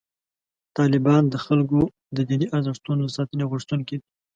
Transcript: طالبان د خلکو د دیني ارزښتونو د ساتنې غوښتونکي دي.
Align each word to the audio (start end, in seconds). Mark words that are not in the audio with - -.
طالبان 0.77 1.23
د 1.29 1.35
خلکو 1.45 1.79
د 2.15 2.17
دیني 2.29 2.47
ارزښتونو 2.55 3.01
د 3.05 3.11
ساتنې 3.17 3.45
غوښتونکي 3.51 3.95
دي. 3.99 4.07